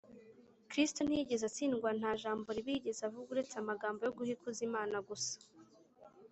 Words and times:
kristo 0.69 0.99
ntiyigeze 1.03 1.43
atsindwa 1.49 1.89
nta 1.99 2.11
jambo 2.21 2.47
ribi 2.55 2.71
yigeze 2.75 3.01
avuga 3.07 3.27
uretse 3.33 3.55
amagambo 3.57 3.99
yo 4.03 4.13
guha 4.17 4.31
ikuzo 4.35 4.61
imana 4.69 4.97
gusa 5.07 5.35